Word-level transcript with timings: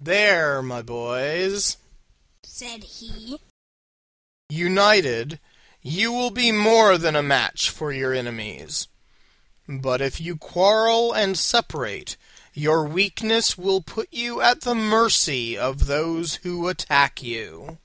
"There, 0.00 0.62
my 0.62 0.82
boys," 0.82 1.78
said 2.44 2.84
he, 2.84 3.40
"united 4.48 5.40
you 5.80 6.12
will 6.12 6.30
be 6.30 6.52
more 6.52 6.96
than 6.96 7.16
a 7.16 7.24
match 7.24 7.68
for 7.70 7.92
your 7.92 8.14
enemies: 8.14 8.86
but 9.68 10.00
if 10.00 10.20
you 10.20 10.36
quarrel 10.36 11.12
and 11.12 11.36
separate, 11.36 12.16
your 12.54 12.86
weakness 12.86 13.58
will 13.58 13.80
put 13.82 14.06
you 14.12 14.40
at 14.40 14.60
the 14.60 14.76
mercy 14.76 15.58
of 15.58 15.86
those 15.86 16.36
who 16.44 16.68
attack 16.68 17.20
you." 17.20 17.78